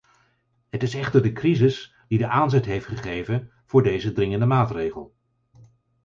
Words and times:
Het 0.69 0.83
is 0.83 0.93
echter 0.93 1.21
de 1.21 1.31
crisis 1.33 1.95
die 2.07 2.17
de 2.17 2.27
aanzet 2.27 2.65
heeft 2.65 2.85
gegeven 2.85 3.51
voor 3.65 3.83
deze 3.83 4.11
dringende 4.11 4.45
maatregel. 4.45 5.15